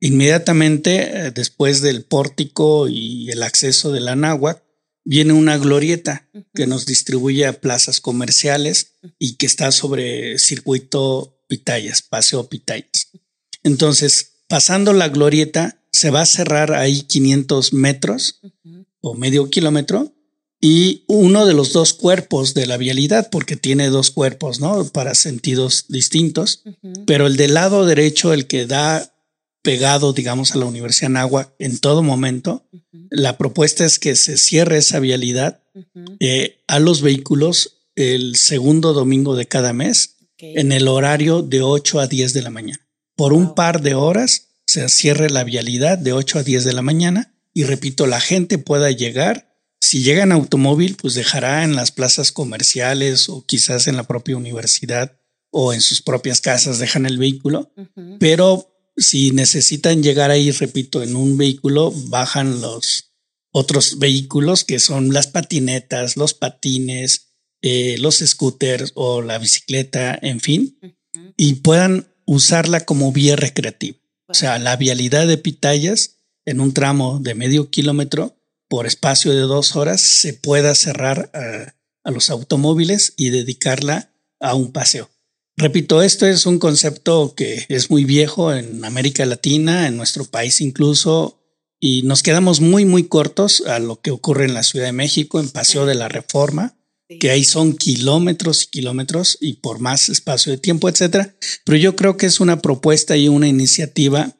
[0.00, 4.63] Inmediatamente eh, después del pórtico y el acceso de la Náhuac,
[5.04, 12.02] viene una glorieta que nos distribuye a plazas comerciales y que está sobre circuito Pitayas,
[12.02, 13.10] Paseo Pitayas.
[13.62, 18.40] Entonces, pasando la glorieta, se va a cerrar ahí 500 metros
[19.00, 20.12] o medio kilómetro
[20.60, 24.88] y uno de los dos cuerpos de la vialidad, porque tiene dos cuerpos, ¿no?
[24.88, 26.62] Para sentidos distintos,
[27.06, 29.13] pero el del lado derecho, el que da
[29.64, 32.68] pegado, digamos, a la Universidad Nagua en todo momento.
[33.10, 35.62] La propuesta es que se cierre esa vialidad
[36.20, 42.00] eh, a los vehículos el segundo domingo de cada mes en el horario de 8
[42.00, 42.86] a 10 de la mañana.
[43.16, 46.82] Por un par de horas se cierre la vialidad de 8 a 10 de la
[46.82, 49.56] mañana y repito, la gente pueda llegar.
[49.80, 54.36] Si llega en automóvil, pues dejará en las plazas comerciales o quizás en la propia
[54.36, 55.16] universidad
[55.50, 57.72] o en sus propias casas dejan el vehículo,
[58.18, 63.12] pero si necesitan llegar ahí, repito, en un vehículo, bajan los
[63.50, 70.40] otros vehículos que son las patinetas, los patines, eh, los scooters o la bicicleta, en
[70.40, 70.78] fin,
[71.36, 73.98] y puedan usarla como vía recreativa.
[74.26, 78.36] O sea, la vialidad de Pitayas en un tramo de medio kilómetro
[78.68, 81.30] por espacio de dos horas se pueda cerrar
[82.02, 85.08] a los automóviles y dedicarla a un paseo.
[85.56, 90.60] Repito, esto es un concepto que es muy viejo en América Latina, en nuestro país
[90.60, 91.40] incluso,
[91.78, 95.38] y nos quedamos muy, muy cortos a lo que ocurre en la Ciudad de México,
[95.38, 96.76] en Paseo de la Reforma,
[97.20, 101.36] que ahí son kilómetros y kilómetros y por más espacio de tiempo, etcétera.
[101.64, 104.34] Pero yo creo que es una propuesta y una iniciativa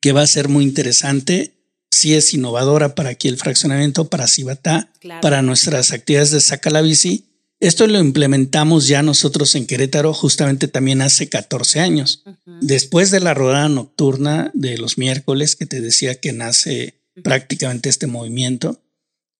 [0.00, 1.54] que va a ser muy interesante.
[1.90, 6.80] Si es innovadora para aquí el fraccionamiento, para Cibatá, para nuestras actividades de Saca la
[6.80, 7.27] Bici
[7.60, 12.22] esto lo implementamos ya nosotros en Querétaro justamente también hace 14 años.
[12.60, 18.06] Después de la rodada nocturna de los miércoles que te decía que nace prácticamente este
[18.06, 18.80] movimiento,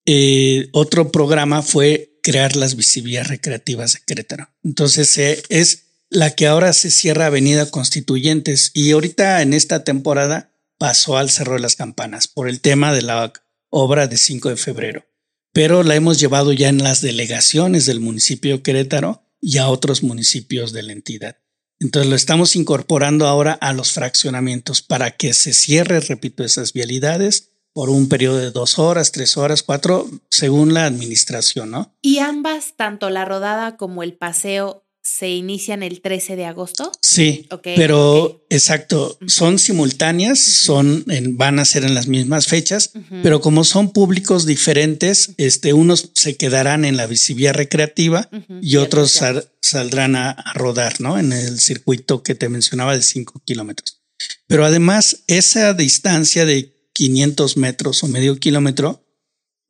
[0.05, 4.49] eh, otro programa fue crear las visibilidades recreativas de Querétaro.
[4.65, 10.51] Entonces eh, es la que ahora se cierra Avenida Constituyentes y ahorita en esta temporada
[10.77, 13.33] pasó al Cerro de las Campanas por el tema de la
[13.71, 15.08] obra de 5 de febrero
[15.53, 20.03] pero la hemos llevado ya en las delegaciones del municipio de Querétaro y a otros
[20.03, 21.37] municipios de la entidad.
[21.81, 27.53] Entonces lo estamos incorporando ahora a los fraccionamientos para que se cierre, repito, esas vialidades
[27.73, 31.97] por un periodo de dos horas, tres horas, cuatro, según la administración, ¿no?
[32.03, 36.93] Y ambas, tanto la rodada como el paseo, se inician el 13 de agosto.
[37.01, 42.93] Sí, pero exacto, son simultáneas, son van a ser en las mismas fechas,
[43.23, 48.29] pero como son públicos diferentes, este, unos se quedarán en la visibilidad recreativa
[48.61, 49.21] y otros
[49.63, 51.19] saldrán a, rodar, ¿no?
[51.19, 54.03] En el circuito que te mencionaba de 5 kilómetros.
[54.47, 59.05] Pero además, esa distancia de 500 metros o medio kilómetro,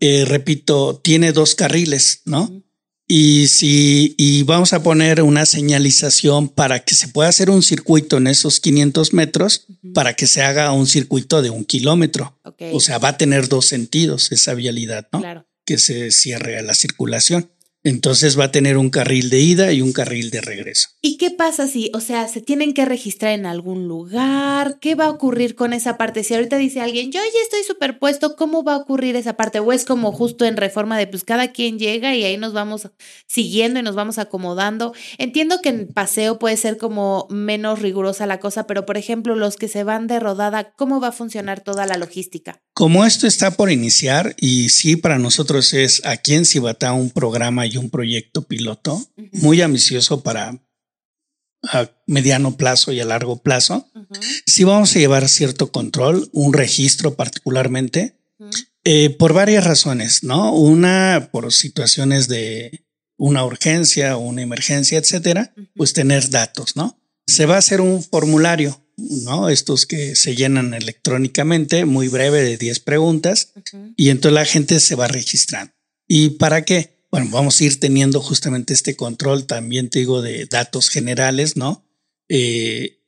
[0.00, 2.64] eh, repito, tiene dos carriles, ¿no?
[3.10, 8.18] Y si y vamos a poner una señalización para que se pueda hacer un circuito
[8.18, 12.38] en esos 500 metros, para que se haga un circuito de un kilómetro.
[12.72, 15.20] O sea, va a tener dos sentidos esa vialidad, ¿no?
[15.20, 15.46] Claro.
[15.64, 17.50] Que se cierre a la circulación.
[17.88, 20.90] Entonces va a tener un carril de ida y un carril de regreso.
[21.00, 24.78] ¿Y qué pasa si, o sea, se tienen que registrar en algún lugar?
[24.80, 26.22] ¿Qué va a ocurrir con esa parte?
[26.22, 29.60] Si ahorita dice alguien, yo ya estoy superpuesto, ¿cómo va a ocurrir esa parte?
[29.60, 32.90] O es como justo en reforma de pues cada quien llega y ahí nos vamos
[33.26, 34.92] siguiendo y nos vamos acomodando.
[35.16, 39.56] Entiendo que en paseo puede ser como menos rigurosa la cosa, pero por ejemplo, los
[39.56, 42.60] que se van de rodada, ¿cómo va a funcionar toda la logística?
[42.74, 47.66] Como esto está por iniciar y sí para nosotros es aquí en Cibatá un programa
[47.66, 49.00] y un proyecto piloto
[49.32, 50.60] muy ambicioso para
[51.62, 53.88] a mediano plazo y a largo plazo,
[54.46, 58.16] sí vamos a llevar cierto control, un registro particularmente.
[58.84, 60.54] Eh, por varias razones, ¿no?
[60.54, 62.86] Una, por situaciones de
[63.16, 66.98] una urgencia o una emergencia, etcétera, pues tener datos, ¿no?
[67.26, 69.48] Se va a hacer un formulario, ¿no?
[69.48, 73.52] Estos que se llenan electrónicamente, muy breve, de 10 preguntas,
[73.96, 75.72] y entonces la gente se va registrando.
[76.06, 76.97] ¿Y para qué?
[77.10, 81.84] Bueno, vamos a ir teniendo justamente este control, también te digo, de datos generales, ¿no?
[82.28, 83.00] Eh,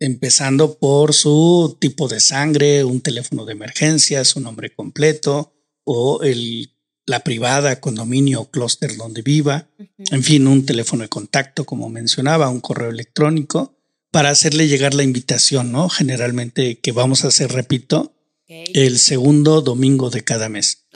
[0.00, 5.54] empezando por su tipo de sangre, un teléfono de emergencia, su nombre completo
[5.84, 6.72] o el,
[7.06, 9.68] la privada, condominio o clúster donde viva,
[10.10, 13.78] en fin, un teléfono de contacto, como mencionaba, un correo electrónico,
[14.10, 15.88] para hacerle llegar la invitación, ¿no?
[15.88, 18.11] Generalmente que vamos a hacer, repito,
[18.74, 20.86] el segundo domingo de cada mes.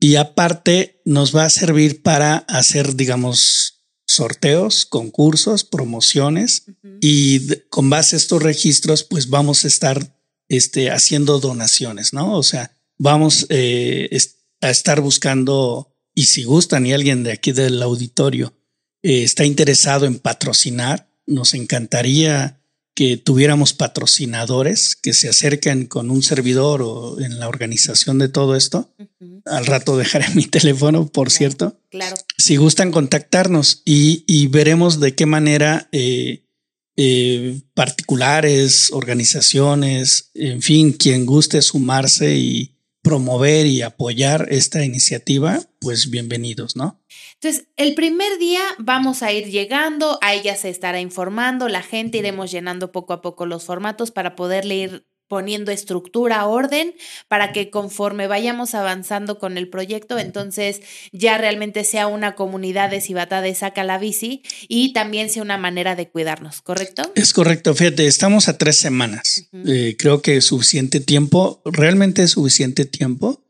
[0.00, 6.66] Y aparte nos va a servir para hacer, digamos, sorteos, concursos, promociones
[7.00, 12.36] y con base a estos registros, pues vamos a estar este, haciendo donaciones, ¿no?
[12.36, 14.10] O sea, vamos eh,
[14.60, 18.54] a estar buscando y si gustan y alguien de aquí del auditorio
[19.02, 22.61] eh, está interesado en patrocinar, nos encantaría
[22.94, 28.54] que tuviéramos patrocinadores que se acerquen con un servidor o en la organización de todo
[28.54, 28.92] esto.
[29.46, 31.78] Al rato dejaré mi teléfono, por cierto.
[31.90, 32.16] Claro.
[32.36, 36.44] Si gustan contactarnos y, veremos de qué manera eh,
[36.96, 42.71] eh, particulares, organizaciones, en fin, quien guste sumarse y
[43.02, 47.00] promover y apoyar esta iniciativa, pues bienvenidos, ¿no?
[47.34, 52.18] Entonces, el primer día vamos a ir llegando, a ella se estará informando, la gente
[52.18, 56.94] iremos llenando poco a poco los formatos para poderle ir poniendo estructura, orden,
[57.28, 60.80] para que conforme vayamos avanzando con el proyecto, entonces
[61.12, 65.58] ya realmente sea una comunidad de Cibata de Saca la Bici y también sea una
[65.58, 67.10] manera de cuidarnos, ¿correcto?
[67.14, 69.48] Es correcto, fíjate, estamos a tres semanas.
[69.66, 73.42] Eh, creo que es suficiente tiempo, realmente es suficiente tiempo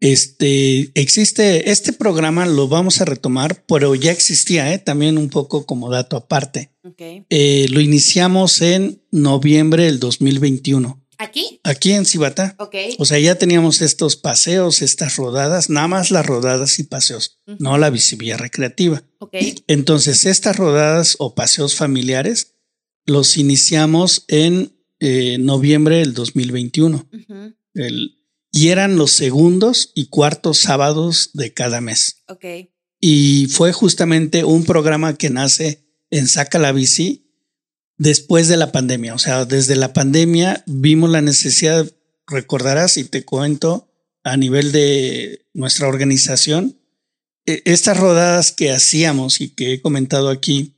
[0.00, 4.78] este existe este programa, lo vamos a retomar, pero ya existía ¿eh?
[4.78, 6.70] también un poco como dato aparte.
[6.98, 11.04] Eh, lo iniciamos en noviembre del 2021.
[11.18, 11.60] ¿Aquí?
[11.64, 12.56] Aquí en Cibata.
[12.98, 17.76] O sea, ya teníamos estos paseos, estas rodadas, nada más las rodadas y paseos, no
[17.76, 19.02] la visibilidad recreativa.
[19.66, 22.54] Entonces, estas rodadas o paseos familiares
[23.04, 27.08] los iniciamos en eh, noviembre del 2021.
[27.74, 28.18] El,
[28.52, 32.22] y eran los segundos y cuartos sábados de cada mes.
[32.28, 32.44] Ok.
[33.00, 37.27] Y fue justamente un programa que nace en Saca la Bici
[37.98, 39.14] después de la pandemia.
[39.14, 41.86] O sea, desde la pandemia vimos la necesidad,
[42.26, 43.90] recordarás y te cuento,
[44.24, 46.78] a nivel de nuestra organización,
[47.46, 50.74] e, estas rodadas que hacíamos y que he comentado aquí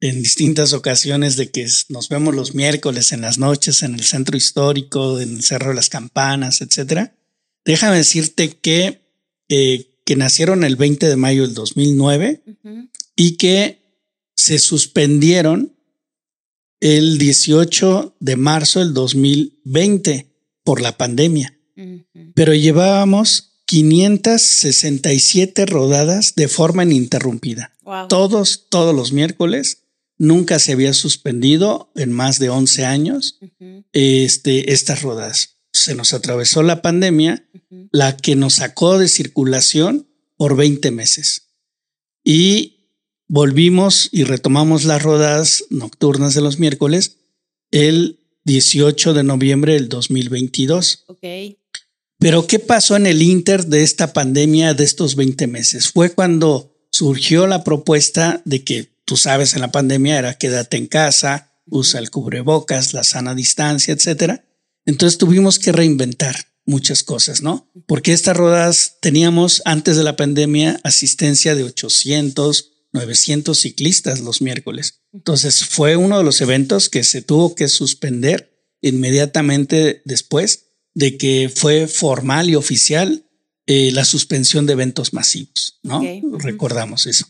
[0.00, 4.36] en distintas ocasiones de que nos vemos los miércoles en las noches en el centro
[4.36, 7.16] histórico, en el Cerro de las Campanas, etcétera.
[7.64, 9.02] Déjame decirte que,
[9.48, 12.42] eh, que nacieron el 20 de mayo del 2009
[13.16, 13.82] y que
[14.36, 15.77] se suspendieron
[16.80, 20.32] el 18 de marzo del 2020
[20.64, 21.58] por la pandemia.
[22.34, 27.72] Pero llevábamos 567 rodadas de forma ininterrumpida.
[28.08, 29.84] Todos, todos los miércoles
[30.18, 33.38] nunca se había suspendido en más de 11 años
[33.92, 35.58] este, estas rodadas.
[35.72, 37.48] Se nos atravesó la pandemia,
[37.92, 41.48] la que nos sacó de circulación por 20 meses.
[42.24, 42.77] Y
[43.28, 47.18] volvimos y retomamos las rodadas nocturnas de los miércoles
[47.70, 51.04] el 18 de noviembre del 2022.
[52.18, 55.90] Pero ¿qué pasó en el inter de esta pandemia de estos 20 meses?
[55.90, 60.86] Fue cuando surgió la propuesta de que tú sabes, en la pandemia era quédate en
[60.86, 64.44] casa, usa el cubrebocas, la sana distancia, etcétera.
[64.84, 67.70] Entonces tuvimos que reinventar muchas cosas, ¿no?
[67.86, 75.02] Porque estas rodadas teníamos antes de la pandemia asistencia de 800, 900 ciclistas los miércoles.
[75.12, 81.50] Entonces fue uno de los eventos que se tuvo que suspender inmediatamente después de que
[81.54, 83.24] fue formal y oficial
[83.66, 86.02] eh, la suspensión de eventos masivos, ¿no?
[86.38, 87.26] Recordamos eso.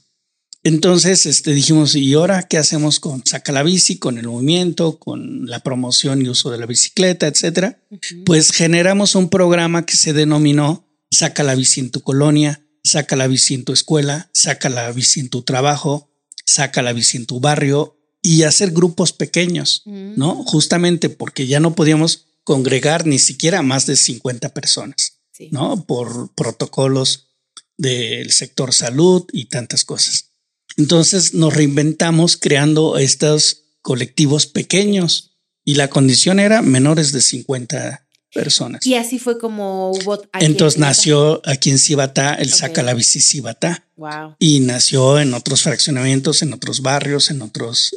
[0.64, 5.46] Entonces este, dijimos, ¿y ahora qué hacemos con Saca la Bici, con el movimiento, con
[5.46, 7.82] la promoción y uso de la bicicleta, etcétera?
[8.24, 13.26] Pues generamos un programa que se denominó Saca la Bici en tu colonia, Saca la
[13.26, 16.10] Bici en tu escuela, Saca la Bici en tu trabajo,
[16.46, 20.42] Saca la Bici en tu barrio y hacer grupos pequeños, ¿no?
[20.44, 25.18] Justamente porque ya no podíamos congregar ni siquiera más de 50 personas,
[25.50, 25.84] ¿no?
[25.84, 27.28] Por protocolos
[27.76, 30.32] del sector salud y tantas cosas.
[30.76, 38.07] Entonces nos reinventamos creando estos colectivos pequeños y la condición era menores de 50
[38.42, 38.86] personas.
[38.86, 40.22] Y así fue como hubo.
[40.22, 42.50] en Entonces nació aquí en Cibatá el.
[42.50, 44.36] Saca la Bici Cibatá Wow.
[44.38, 47.90] y nació en otros fraccionamientos, en otros barrios, en otras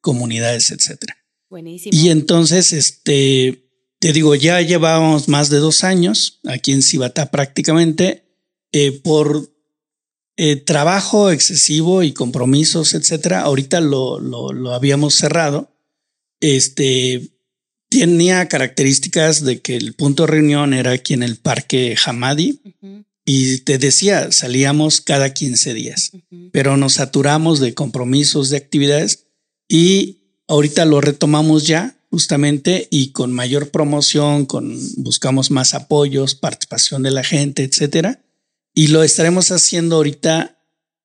[0.00, 1.16] comunidades, etcétera.
[1.48, 1.96] Buenísimo.
[1.98, 8.24] Y entonces, este, te digo, ya llevábamos más de dos años aquí en Cibatá prácticamente
[8.72, 9.50] eh, por
[10.36, 13.42] eh, trabajo excesivo y compromisos, etcétera.
[13.42, 15.70] Ahorita lo, lo, lo habíamos cerrado.
[16.40, 17.33] Este
[18.00, 22.60] tenía características de que el punto de reunión era aquí en el Parque Hamadi
[23.26, 26.12] y te decía, salíamos cada 15 días
[26.52, 29.26] pero nos saturamos de compromisos, de actividades
[29.68, 37.02] y ahorita lo retomamos ya justamente y con mayor promoción, con buscamos más apoyos, participación
[37.02, 38.22] de la gente, etcétera.
[38.72, 40.60] Y lo estaremos haciendo ahorita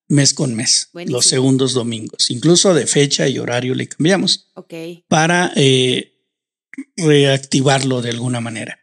[0.08, 1.18] mes con mes, Buenísimo.
[1.18, 4.74] los segundos domingos, incluso de fecha y horario le cambiamos Ok.
[5.08, 6.14] para eh,
[6.98, 8.80] reactivarlo de alguna manera.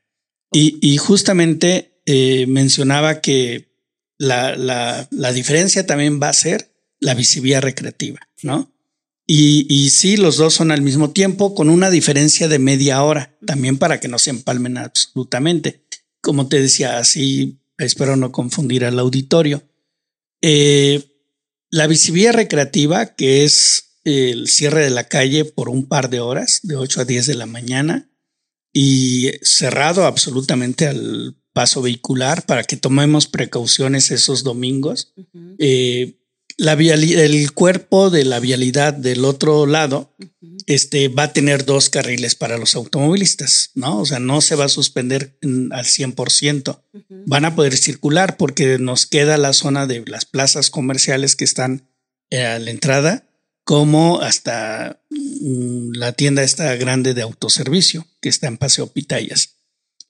[0.53, 3.74] Y, y justamente eh, mencionaba que
[4.18, 8.72] la, la, la diferencia también va a ser la visibilidad recreativa, ¿no?
[9.26, 13.36] Y, y sí, los dos son al mismo tiempo con una diferencia de media hora,
[13.44, 15.84] también para que no se empalmen absolutamente.
[16.20, 19.64] Como te decía, así espero no confundir al auditorio.
[20.42, 21.03] Eh,
[21.70, 26.61] la visibilidad recreativa, que es el cierre de la calle por un par de horas,
[26.62, 28.09] de 8 a 10 de la mañana,
[28.72, 35.12] y cerrado absolutamente al paso vehicular para que tomemos precauciones esos domingos.
[35.16, 36.18] Ujú, Eh,
[36.59, 40.14] la viali- el cuerpo de la vialidad del otro lado
[40.66, 44.00] este, va a tener dos carriles para los automovilistas, ¿no?
[44.00, 45.38] O sea, no se va a suspender
[45.70, 46.82] al 100%.
[46.92, 47.22] Ujú.
[47.26, 51.88] Van a poder circular porque nos queda la zona de las plazas comerciales que están
[52.30, 53.28] eh, a la entrada,
[53.66, 59.56] como hasta mm, la tienda esta grande de autoservicio que está en Paseo Pitayas.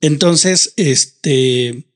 [0.02, 1.86] Entonces, este,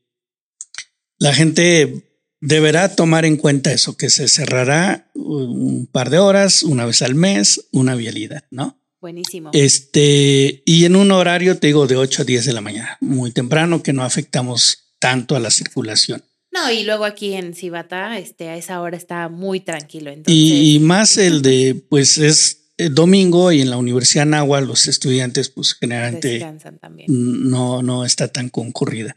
[1.19, 2.09] la gente
[2.41, 7.15] deberá tomar en cuenta eso, que se cerrará un par de horas, una vez al
[7.15, 8.81] mes, una vialidad, ¿no?
[8.99, 9.51] Buenísimo.
[9.53, 13.33] Este, y en un horario, te digo, de 8 a 10 de la mañana, muy
[13.33, 16.25] temprano, que no afectamos tanto a la circulación.
[16.53, 20.11] No, y luego aquí en Cibata, este, a esa hora está muy tranquilo.
[20.11, 24.61] Entonces, Y, y más el de, pues es eh, domingo y en la Universidad Nahua
[24.61, 27.07] los estudiantes, pues generalmente descansan también.
[27.09, 29.17] no, no está tan concurrida.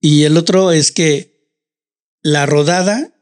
[0.00, 1.48] Y el otro es que
[2.22, 3.14] la rodada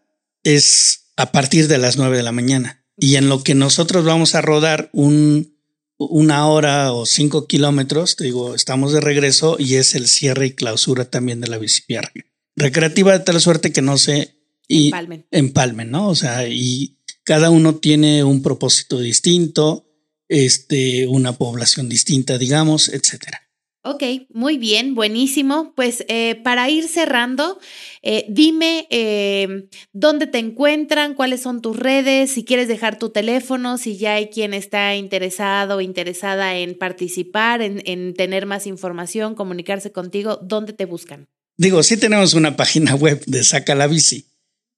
[0.43, 2.85] es a partir de las 9 de la mañana.
[2.97, 5.57] Y en lo que nosotros vamos a rodar un,
[5.99, 10.53] una hora o cinco kilómetros, te digo, estamos de regreso y es el cierre y
[10.53, 12.13] clausura también de la bicicleta
[12.57, 14.37] recreativa de tal suerte que no se
[14.69, 15.27] y Empalmen.
[15.31, 16.09] empalmen, ¿no?
[16.09, 19.87] O sea, y cada uno tiene un propósito distinto,
[20.29, 23.43] este, una población distinta, digamos, etcétera.
[23.85, 25.73] Ok, muy bien, buenísimo.
[25.75, 27.59] Pues eh, para ir cerrando,
[28.03, 33.79] eh, dime eh, dónde te encuentran, cuáles son tus redes, si quieres dejar tu teléfono,
[33.79, 39.35] si ya hay quien está interesado o interesada en participar, en, en tener más información,
[39.35, 41.29] comunicarse contigo, ¿dónde te buscan?
[41.63, 44.27] Digo, sí tenemos una página web de Saca la Bici.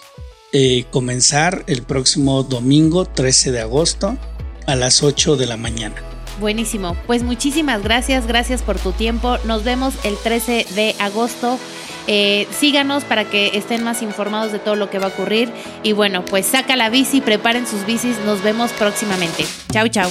[0.52, 4.18] eh, comenzar el próximo domingo 13 de agosto
[4.66, 6.13] a las 8 de la mañana.
[6.40, 6.96] Buenísimo.
[7.06, 9.38] Pues muchísimas gracias, gracias por tu tiempo.
[9.44, 11.58] Nos vemos el 13 de agosto.
[12.06, 15.50] Eh, síganos para que estén más informados de todo lo que va a ocurrir.
[15.82, 18.18] Y bueno, pues saca la bici, preparen sus bicis.
[18.26, 19.44] Nos vemos próximamente.
[19.72, 20.10] Chau, chau.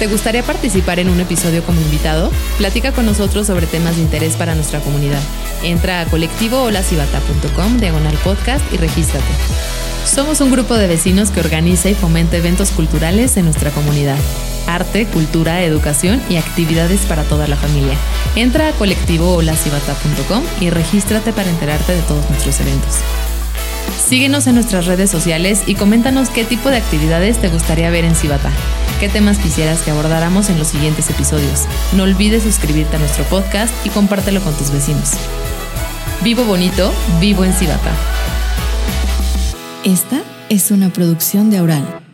[0.00, 2.30] ¿Te gustaría participar en un episodio como invitado?
[2.56, 5.20] Platica con nosotros sobre temas de interés para nuestra comunidad.
[5.62, 9.26] Entra a colectivoholacibata.com, diagonal podcast y regístrate.
[10.06, 14.16] Somos un grupo de vecinos que organiza y fomenta eventos culturales en nuestra comunidad.
[14.66, 17.94] Arte, cultura, educación y actividades para toda la familia.
[18.36, 23.00] Entra a colectivoholacibata.com y regístrate para enterarte de todos nuestros eventos.
[23.98, 28.14] Síguenos en nuestras redes sociales y coméntanos qué tipo de actividades te gustaría ver en
[28.14, 28.50] Cibata.
[28.98, 31.66] ¿Qué temas quisieras que abordáramos en los siguientes episodios?
[31.94, 35.12] No olvides suscribirte a nuestro podcast y compártelo con tus vecinos.
[36.22, 37.92] Vivo bonito, vivo en Cibata.
[39.84, 40.20] Esta
[40.50, 42.09] es una producción de Aural.